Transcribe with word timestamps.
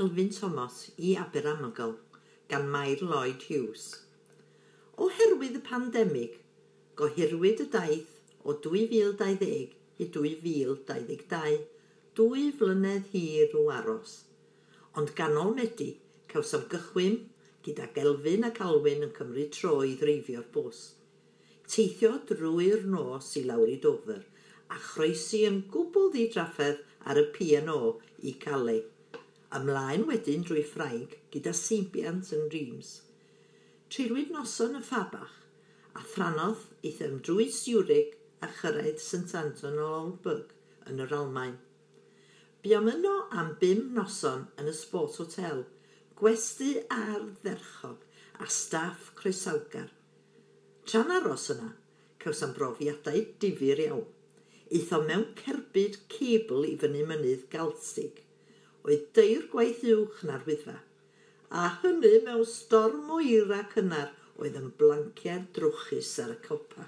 Elfyn 0.00 0.30
Thomas 0.36 0.78
i 0.98 1.14
Aberamygol 1.22 1.96
gan 2.52 2.68
Mair 2.72 3.02
Lloyd 3.02 3.46
Hughes. 3.48 3.84
Oherwydd 5.00 5.56
y 5.58 5.62
pandemig, 5.64 6.36
gohirwyd 7.00 7.62
y 7.64 7.66
daith 7.72 8.18
o 8.44 8.56
2020 8.66 9.50
i 10.00 10.08
2022, 10.16 11.60
dwy 12.18 12.46
flynedd 12.58 13.08
hir 13.14 13.56
o 13.56 13.66
aros. 13.72 14.16
Ond 14.98 15.14
ganol 15.18 15.54
Medi, 15.56 15.92
cawsom 16.32 16.66
gychwyn 16.72 17.20
gyda 17.64 17.88
Gelfyn 17.96 18.48
ac 18.50 18.60
Alwyn 18.66 19.06
yn 19.06 19.16
cymryd 19.16 19.54
tro 19.56 19.78
i 19.86 19.96
ddreifio'r 20.00 20.48
bws. 20.54 20.84
Teithio 21.70 22.16
drwy'r 22.28 22.86
nos 22.90 23.34
i 23.38 23.46
lawr 23.46 23.70
i 23.70 23.80
Dover 23.82 24.24
a 24.70 24.78
chroesi 24.78 25.44
yn 25.48 25.62
gwbl 25.72 26.10
ddidraffedd 26.14 26.82
ar 27.10 27.18
y 27.20 27.28
P&O 27.34 27.78
i 28.26 28.34
Calais 28.42 28.99
ymlaen 29.58 30.04
wedyn 30.06 30.44
drwy 30.46 30.60
Ffrainc 30.62 31.16
gyda 31.34 31.52
seibiant 31.58 32.28
yn 32.36 32.44
Reims. 32.52 32.90
Trilwyd 33.90 34.30
noson 34.30 34.76
y 34.78 34.82
Fabach 34.86 35.40
a 35.98 36.02
thranodd 36.12 36.68
eithym 36.86 37.16
drwy 37.26 37.48
Zurich 37.54 38.14
a 38.46 38.50
chyrraedd 38.60 39.02
St 39.02 39.34
Anton 39.40 39.80
o 39.82 39.88
Olburg 39.96 40.52
yn 40.86 41.02
yr 41.02 41.16
Almain. 41.18 41.56
Biomyno 42.62 43.16
am 43.42 43.56
bum 43.58 43.82
noson 43.96 44.46
yn 44.60 44.70
y 44.70 44.76
Sport 44.76 45.18
Hotel, 45.18 45.64
gwesti 46.20 46.70
ar 46.94 47.26
dderchog 47.42 48.06
a 48.38 48.46
staff 48.46 49.10
croesawgar. 49.18 49.90
Tra'n 50.86 51.10
aros 51.18 51.50
yna, 51.56 51.74
cawsam 52.22 52.54
brofiadau 52.54 53.26
difyr 53.42 53.82
iawn. 53.88 54.06
Eitho 54.70 55.02
mewn 55.02 55.32
cerbyd 55.42 56.04
cebl 56.12 56.68
i 56.70 56.76
fyny 56.78 57.02
mynydd 57.10 57.48
galsig– 57.50 58.22
oedd 58.86 59.10
deir 59.16 59.44
gwaith 59.52 59.82
uwch 59.92 60.22
na'r 60.26 60.46
wyddfa, 60.46 60.78
a 61.50 61.66
hynny 61.82 62.14
mewn 62.24 62.46
storm 62.48 63.10
o 63.12 63.18
ira 63.20 63.60
cynnar 63.74 64.14
oedd 64.40 64.56
yn 64.60 64.70
blanciau 64.80 65.42
drwchus 65.56 66.12
ar 66.22 66.32
y 66.32 66.38
copa. 66.46 66.86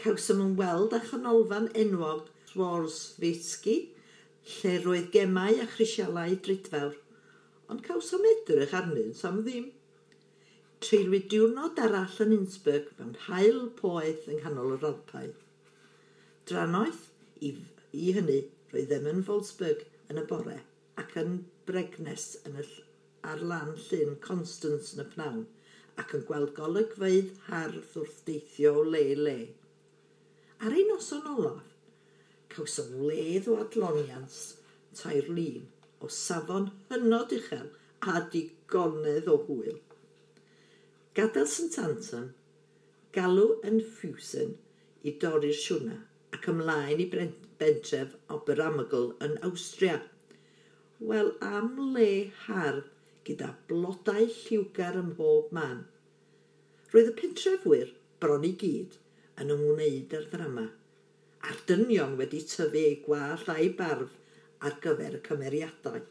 Cawsom 0.00 0.42
yn 0.44 0.54
weld 0.60 0.94
a 0.96 1.00
chanolfan 1.08 1.68
enwog 1.82 2.28
Swarsfitski, 2.50 3.76
lle 4.52 4.76
roedd 4.84 5.10
gemau 5.14 5.58
a 5.62 5.66
chrisialau 5.74 6.38
dridfawr, 6.46 6.94
ond 7.70 7.84
cawsom 7.86 8.24
edrych 8.30 8.74
arnyn 8.78 9.12
sam 9.18 9.42
ddim. 9.44 9.68
Treulwyd 10.80 11.28
diwrnod 11.34 11.78
arall 11.82 12.16
yn 12.24 12.38
Innsbruck 12.38 12.94
mewn 12.98 13.12
hael 13.26 13.62
poeth 13.82 14.30
yng 14.30 14.40
nghanol 14.40 14.78
yr 14.78 14.88
Alpau. 14.92 15.28
Dranoeth, 16.48 17.04
i, 17.44 17.52
i 17.92 18.16
hynny, 18.16 18.42
roedd 18.72 18.90
ddim 18.90 19.12
yn 19.12 19.24
Wolfsburg 19.28 19.86
yn 20.10 20.22
y 20.22 20.26
bore– 20.30 20.60
ac 21.00 21.14
yn 21.20 21.36
bregnes 21.68 22.24
yn 22.48 22.58
y, 22.60 22.64
ar 23.30 23.40
lan 23.50 23.70
llyn 23.86 24.16
Constance 24.24 24.92
yn 24.94 25.02
y 25.04 25.06
pnawn 25.14 25.44
ac 26.02 26.12
yn 26.18 26.24
gweld 26.28 26.52
golygfeidd 26.58 27.30
hardd 27.46 27.94
wrth 28.00 28.18
deithio 28.26 28.72
o 28.80 28.82
le 28.94 29.02
le. 29.20 29.36
Ar 30.60 30.76
ein 30.76 30.90
noson 30.92 31.28
olaf, 31.34 31.70
cawsom 32.52 32.92
ledd 33.08 33.48
o 33.52 33.56
adloniant 33.62 34.36
tair 35.00 35.30
lun 35.38 35.70
o 36.04 36.12
safon 36.18 36.68
hynod 36.92 37.32
uchel 37.38 37.70
a 38.12 38.20
digonedd 38.34 39.32
o 39.32 39.38
hwyl. 39.46 39.80
Gadael 41.16 41.48
St 41.54 41.80
Anton, 41.86 42.30
galw 43.16 43.48
yn 43.70 43.80
Fusen 43.96 44.56
i 45.06 45.16
dorri'r 45.24 45.60
siwna 45.64 46.00
ac 46.36 46.52
ymlaen 46.52 47.02
i 47.02 47.10
bentref 47.16 48.16
Oberamygl 48.36 49.14
yn 49.26 49.38
Awstria– 49.48 50.00
wel 51.00 51.30
am 51.40 51.76
le 51.94 52.08
hardd 52.44 52.88
gyda 53.24 53.46
blodau 53.68 54.26
lliwgar 54.34 54.98
ym 55.00 55.06
mhob 55.14 55.52
man. 55.56 55.78
Roedd 56.92 57.08
y 57.08 57.14
pentrefwyr, 57.20 57.94
bron 58.20 58.44
i 58.44 58.50
gyd, 58.60 58.98
yn 59.40 59.52
ymwneud 59.54 60.12
â'r 60.18 60.26
ddrama, 60.32 60.66
a'r 61.48 61.62
dynion 61.70 62.18
wedi 62.20 62.42
tyfu 62.50 62.82
eu 62.82 62.98
gwall 63.06 63.48
a'i 63.54 63.70
barf 63.80 64.12
ar 64.68 64.76
gyfer 64.84 65.16
y 65.16 65.22
cymeriadau. 65.30 66.04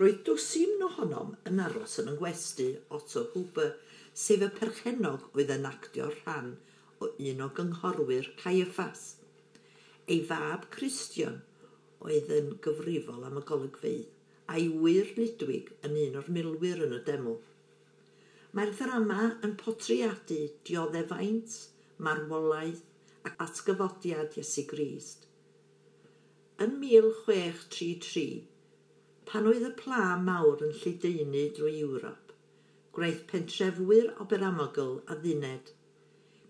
Roedd 0.00 0.20
dwsin 0.26 0.82
ohonom 0.88 1.36
yn 1.46 1.62
aros 1.68 2.00
yn 2.02 2.10
yngwesti 2.16 2.70
Otto 2.98 3.28
Huber, 3.36 3.76
sef 4.10 4.42
y 4.42 4.50
perchenog 4.58 5.30
oedd 5.36 5.54
yn 5.54 5.70
actio 5.70 6.10
rhan 6.16 6.56
o 6.98 7.14
un 7.14 7.46
o 7.46 7.50
gynghorwyr 7.54 8.34
Caiaffas. 8.42 9.06
Ei 10.10 10.22
fab 10.26 10.72
Christian– 10.74 11.44
oedd 12.04 12.30
yn 12.38 12.52
gyfrifol 12.64 13.24
am 13.28 13.40
y 13.40 13.46
golygfeydd 13.48 14.14
a'i 14.52 14.68
wir 14.68 15.10
Lidwig 15.16 15.70
yn 15.86 15.94
un 16.04 16.16
o'r 16.20 16.30
milwyr 16.36 16.82
yn 16.86 16.96
y 16.96 17.00
deml. 17.06 17.38
Mae'r 18.54 18.72
ddrama 18.76 19.28
yn 19.46 19.54
potriadu 19.60 20.40
dioddefaint, 20.68 21.54
marwolaeth 22.06 22.82
ac 23.28 23.40
atgyfodiad 23.46 24.36
Iesu 24.40 24.66
Grist. 24.70 25.24
Yn 26.64 26.76
1633, 26.82 28.26
pan 29.30 29.48
oedd 29.50 29.64
y 29.66 29.72
pla 29.80 30.12
mawr 30.28 30.62
yn 30.68 30.76
lledaenu 30.82 31.48
drwy 31.56 31.80
Ewrop, 31.80 32.34
gwnaeth 32.94 33.24
pentrefwyr 33.32 34.12
Oberamogl 34.22 35.00
a 35.08 35.16
dduned. 35.24 35.72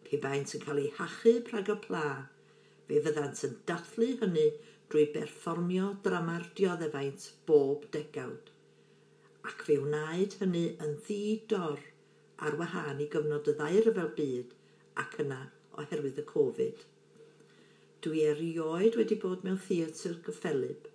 Pe 0.05 0.21
baent 0.21 0.53
yn 0.59 0.67
cael 0.67 0.83
ei 0.83 0.93
hachu 0.99 1.39
prag 1.47 1.71
y 1.73 1.79
pla, 1.87 2.07
fe 2.91 3.01
fyddant 3.07 3.47
yn 3.47 3.57
dathlu 3.71 4.11
hynny 4.21 4.51
drwy 4.95 5.09
berfformio 5.11 5.87
drama'r 6.05 6.45
dioddefaint 6.55 7.25
bob 7.49 7.87
degawd, 7.95 8.51
ac 9.51 9.65
fe 9.67 9.75
wnaed 9.83 10.37
hynny 10.39 10.61
yn 10.85 10.93
ddi-dor 11.07 11.81
ar 12.47 12.55
wahân 12.61 13.01
i 13.03 13.09
gyfnod 13.11 13.51
y 13.51 13.55
ddau 13.59 13.81
ryfel 13.87 14.13
byd 14.21 14.53
ac 15.03 15.17
yna 15.25 15.39
oherwydd 15.83 16.21
y 16.23 16.25
Covid. 16.29 16.85
Dwi 18.07 18.23
erioed 18.29 19.01
wedi 19.01 19.19
bod 19.25 19.43
mewn 19.43 19.59
theatr 19.65 20.15
gyffelib, 20.29 20.87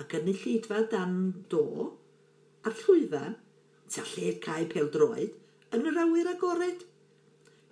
y 0.00 0.38
llidfa 0.40 0.80
dan 0.96 1.20
do 1.52 1.66
a'r 2.64 2.80
llwyfan, 2.86 3.36
ta 3.92 4.06
lled 4.14 4.40
cae 4.48 4.64
peldroed, 4.72 5.36
yn 5.76 5.84
yr 5.92 6.00
awyr 6.06 6.32
agored. 6.32 6.88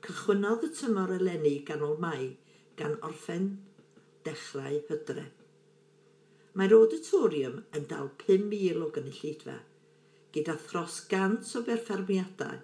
Cychwynodd 0.04 0.68
y 0.68 0.72
tymor 0.82 1.16
eleni 1.16 1.56
ganol 1.72 1.96
mai 2.04 2.34
gan 2.76 3.00
orffen 3.00 3.54
dechrau 4.28 4.84
hydref. 4.92 5.37
Mae'r 6.58 6.72
auditorium 6.74 7.58
yn 7.78 7.84
dal 7.86 8.08
5,000 8.20 8.80
o 8.82 8.86
gynulleidfa, 8.94 9.52
gyda 10.34 10.56
thros 10.58 10.96
gant 11.06 11.52
o 11.54 11.60
berffermiadau. 11.68 12.56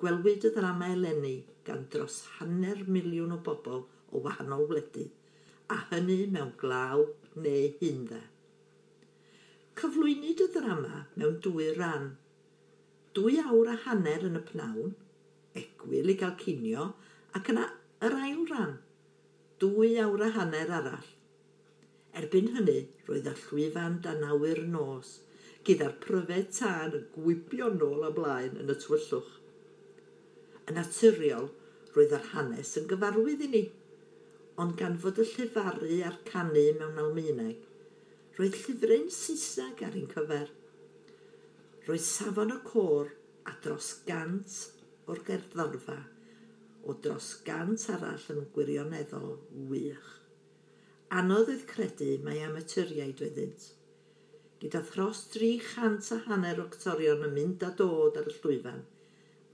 Gwelwyd 0.00 0.48
y 0.48 0.50
ddrama 0.56 0.88
eleni 0.96 1.36
gan 1.68 1.84
dros 1.92 2.16
hanner 2.40 2.80
miliwn 2.96 3.36
o 3.36 3.38
bobl 3.46 3.84
o 4.10 4.24
wahanol 4.24 4.66
wledydd, 4.72 5.12
a 5.70 5.78
hynny 5.92 6.18
mewn 6.34 6.50
glaw 6.64 7.04
neu 7.46 7.70
hynda. 7.78 8.18
Cyflwynid 9.78 10.42
y 10.42 10.50
ddrama 10.56 11.06
mewn 11.14 11.38
dwy 11.46 11.70
ran. 11.78 12.12
Dwy 13.14 13.38
awr 13.46 13.70
a 13.76 13.78
hanner 13.86 14.26
yn 14.32 14.42
y 14.42 14.46
pnawn, 14.50 14.96
egwyl 15.62 16.10
i 16.10 16.18
gael 16.18 16.34
cinio, 16.42 16.90
ac 17.38 17.54
yna 17.54 17.70
yr 18.02 18.18
ail 18.18 18.46
ran. 18.50 18.80
Dwy 19.62 19.94
awr 20.02 20.26
a 20.26 20.34
hanner 20.40 20.74
arall, 20.82 21.12
Erbyn 22.20 22.50
hynny, 22.52 22.80
roedd 23.08 23.28
y 23.30 23.32
llwyfan 23.40 23.94
dan 24.04 24.24
awyr 24.28 24.58
nos, 24.68 25.14
gyda'r 25.64 25.94
pryfed 26.02 26.50
tân 26.58 26.96
yn 26.98 27.06
gwybio 27.14 27.70
nôl 27.72 28.04
a 28.04 28.10
blaen 28.12 28.58
yn 28.60 28.72
y 28.72 28.76
tywyllwch. 28.82 29.30
Yn 30.68 30.76
naturiol, 30.76 31.48
roedd 31.94 32.12
yr 32.18 32.28
hanes 32.34 32.74
yn 32.80 32.90
gyfarwydd 32.90 33.46
i 33.46 33.48
ni, 33.54 33.62
ond 34.60 34.76
gan 34.80 34.98
fod 35.00 35.22
y 35.24 35.26
llifaru 35.30 36.02
a'r 36.04 36.20
canu 36.28 36.66
mewn 36.82 37.00
Almaeneg, 37.00 37.64
roedd 38.36 38.60
llyfrau'n 38.60 39.08
Saesneg 39.16 39.80
ar 39.88 39.96
ein 39.96 40.08
cyfer. 40.12 40.52
Roedd 41.88 42.08
safon 42.10 42.52
y 42.52 42.58
cor 42.68 43.14
a 43.48 43.56
dros 43.64 43.94
gant 44.08 44.58
o'r 45.08 45.24
gerddorfa, 45.30 46.02
o 46.84 47.00
dros 47.06 47.38
gant 47.48 47.88
arall 47.96 48.28
yn 48.36 48.50
gwirioneddol 48.52 49.38
wych 49.72 50.18
anodd 51.20 51.50
oedd 51.52 51.64
credu 51.68 52.10
mae 52.24 52.40
amaturiaid 52.46 53.20
wedyd. 53.20 53.64
Gyda 54.62 54.80
thros 54.88 55.24
300 55.34 56.10
a 56.14 56.18
hanner 56.28 56.60
o 56.62 56.64
actorion 56.68 57.26
yn 57.26 57.34
mynd 57.36 57.64
a 57.66 57.72
dod 57.80 58.16
ar 58.20 58.30
y 58.30 58.36
llwyfan, 58.36 58.84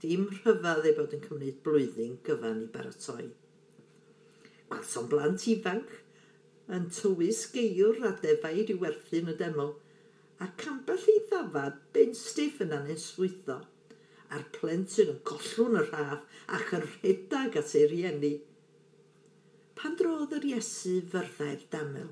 dim 0.03 0.27
rhyfedd 0.35 0.87
ei 0.87 0.95
bod 0.99 1.15
yn 1.17 1.23
cymryd 1.25 1.57
blwyddyn 1.65 2.19
gyfan 2.27 2.61
i 2.63 2.69
baratoi. 2.75 3.25
Gwelsom 4.69 5.09
blant 5.11 5.47
ifanc 5.51 5.97
yn 6.77 6.87
tywys 6.95 7.41
geir 7.55 7.99
a 8.07 8.13
defaid 8.23 8.71
i 8.71 8.77
werthu'n 8.83 9.33
y 9.33 9.35
deml, 9.39 9.73
ac 10.45 10.67
ambell 10.71 11.07
i 11.11 11.17
ddafad 11.27 11.81
Ben 11.95 12.15
stiff 12.15 12.61
yn 12.63 12.75
swyddo, 13.03 13.57
a'r 14.29 14.45
plentyn 14.55 15.11
yn 15.15 15.23
gollwn 15.27 15.79
y 15.81 15.83
rhaff 15.89 16.43
ac 16.59 16.75
yn 16.77 16.85
rhedag 16.85 17.57
at 17.59 17.75
ei 17.75 17.89
rieni 17.91 18.35
pan 19.79 19.93
drodd 19.95 20.33
yr 20.35 20.43
Iesu 20.43 20.97
fyrddau'r 21.07 21.61
daml, 21.71 22.07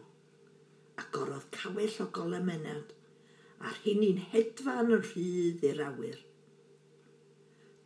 a 1.01 1.03
gorodd 1.11 1.47
cawell 1.51 1.95
o 1.99 2.05
golemenawd, 2.15 2.93
a'r 3.59 3.79
hyn 3.83 4.03
i'n 4.07 4.21
hedfan 4.31 4.93
yn 4.95 5.01
rhydd 5.03 5.65
i'r 5.67 5.81
awyr. 5.83 6.21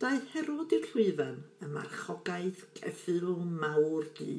Daeth 0.02 0.28
Herod 0.36 0.74
i'r 0.76 0.86
llwyfan 0.92 1.40
y 1.66 1.70
marchogaeth 1.72 2.60
ceffil 2.78 3.32
mawr 3.62 4.06
du, 4.18 4.36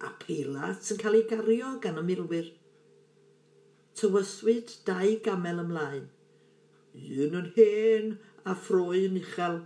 a 0.00 0.08
Peilat 0.22 0.88
yn 0.94 1.00
cael 1.02 1.18
ei 1.18 1.26
gario 1.28 1.74
gan 1.84 2.00
y 2.00 2.04
milwyr. 2.06 2.48
Tywyswyd 4.00 4.72
dau 4.88 5.18
gamel 5.26 5.60
ymlaen, 5.66 6.06
un 7.26 7.36
yn 7.42 7.52
hen 7.58 8.16
a 8.48 8.56
ffroen 8.62 9.20
uchel, 9.20 9.60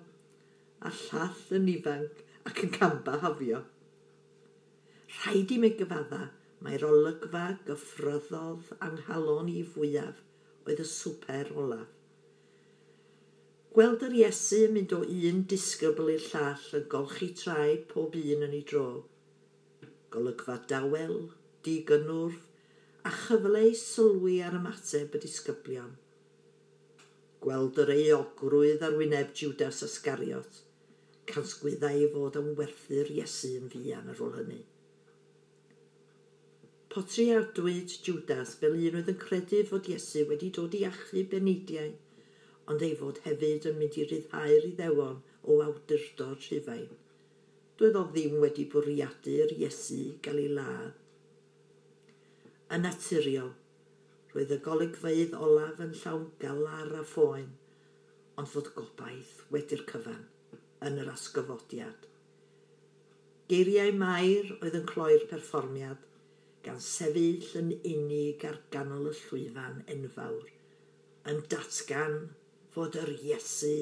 a 0.82 0.91
llall 1.05 1.55
yn 1.61 1.71
ifanc 1.76 2.26
ac 2.50 2.65
yn 2.67 2.75
camba 2.75 3.21
hafio. 3.23 3.62
Rhaid 5.14 5.52
i 5.55 5.58
mi 5.62 5.70
gyfadda, 5.78 6.20
mae'r 6.64 6.84
olygfa 6.88 7.44
gyffryddodd 7.69 8.70
anghalon 8.87 9.50
i 9.52 9.61
fwyaf 9.75 10.22
oedd 10.64 10.81
y 10.82 10.87
swper 10.90 11.52
olaf. 11.61 11.90
Gweld 13.75 14.05
yr 14.06 14.16
Iesu 14.20 14.61
yn 14.69 14.75
mynd 14.76 14.93
o 14.94 15.00
un 15.02 15.40
disgybl 15.50 16.11
i'r 16.12 16.26
llall 16.31 16.66
yn 16.78 16.84
golchi 16.93 17.31
traed 17.40 17.87
pob 17.90 18.19
un 18.20 18.44
yn 18.46 18.52
ei 18.58 18.62
dro. 18.70 18.84
Golygfa 20.14 20.61
dawel, 20.70 21.16
digynwrf, 21.66 22.37
a 23.05 23.14
chyfle 23.22 23.64
i 23.70 23.72
sylwi 23.81 24.37
ar 24.46 24.58
ymateb 24.61 25.16
y 25.19 25.22
disgyblion. 25.25 25.96
Gweld 27.44 27.81
yr 27.87 27.90
eogrwydd 27.96 28.87
ar 28.87 28.94
wyneb 29.00 29.34
Judas 29.40 29.82
Ascariot, 29.88 30.62
cansgwyddau 31.32 32.05
i 32.05 32.12
fod 32.14 32.38
am 32.40 32.55
werthu'r 32.61 33.11
Iesu 33.19 33.56
yn 33.58 33.75
fuan 33.75 34.14
ar 34.14 34.22
ôl 34.28 34.38
hynny. 34.38 34.62
Potri 36.94 37.25
awdwyd 37.35 37.91
Judas 38.06 38.52
fel 38.58 38.76
un 38.79 38.96
oedd 39.00 39.08
yn 39.11 39.17
credu 39.19 39.64
fod 39.67 39.88
Iesu 39.91 40.20
wedi 40.29 40.50
dod 40.55 40.75
i 40.79 40.82
achub 40.87 41.32
benidiau, 41.32 41.88
ond 42.70 42.85
ei 42.87 42.93
fod 43.00 43.17
hefyd 43.25 43.67
yn 43.70 43.81
mynd 43.81 43.99
i 43.99 44.05
ryddhau'r 44.06 44.69
iddewon 44.69 45.17
o 45.43 45.56
awdurdod 45.64 46.44
rhyfain. 46.44 46.93
Doedd 47.81 47.99
o 47.99 48.05
ddim 48.12 48.38
wedi 48.44 48.69
bwriadu'r 48.76 49.56
Iesu 49.56 49.99
gael 50.29 50.38
ei 50.44 50.55
ladd. 50.61 50.94
Yn 52.79 52.87
naturiol, 52.87 53.50
roedd 54.37 54.55
y 54.55 54.62
golygfeidd 54.70 55.35
olaf 55.49 55.82
yn 55.88 55.99
llawn 56.05 56.31
galar 56.47 56.94
a 57.02 57.05
phoen, 57.17 57.52
ond 58.38 58.55
fod 58.55 58.70
gobaith 58.79 59.37
wedi'r 59.50 59.82
cyfan 59.90 60.23
yn 60.87 61.02
yr 61.02 61.11
asgyfodiad. 61.19 62.11
Geiriau 63.50 64.02
mair 64.06 64.58
oedd 64.61 64.82
yn 64.85 64.90
cloi'r 64.94 65.31
perfformiad– 65.35 66.11
gan 66.64 66.81
sefyll 66.87 67.50
yn 67.61 67.70
unig 67.90 68.44
ar 68.49 68.61
ganol 68.75 69.11
y 69.11 69.14
llwyfan 69.19 69.82
enfawr, 69.94 70.49
yn 71.31 71.43
datgan 71.52 72.16
fod 72.75 72.96
yr 73.00 73.12
Iesu 73.14 73.75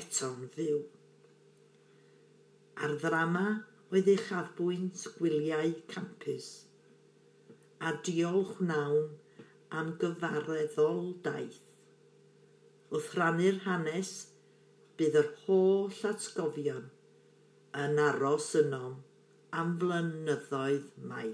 eto'n 0.00 0.46
fyw. 0.54 0.78
Ar 2.84 2.94
ddrama 3.02 3.46
oedd 3.90 4.10
ei 4.12 4.20
chafbwynt 4.28 5.06
gwyliau 5.18 5.74
campus, 5.92 6.48
a 7.86 7.92
diolch 8.06 8.58
wnawn 8.62 9.08
am 9.80 9.94
gyfareddol 10.02 11.02
daith. 11.24 11.60
Wrth 12.92 13.10
rannu'r 13.18 13.58
hanes, 13.66 14.12
bydd 14.98 15.18
yr 15.20 15.28
holl 15.44 15.98
atgofion 16.08 16.86
yn 17.82 18.00
aros 18.02 18.48
yno 18.62 18.84
am 19.60 19.74
flynyddoedd 19.80 20.88
maith. 21.10 21.26